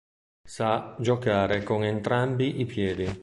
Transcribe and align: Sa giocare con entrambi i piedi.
Sa 0.49 0.95
giocare 0.99 1.61
con 1.61 1.83
entrambi 1.83 2.59
i 2.59 2.65
piedi. 2.65 3.05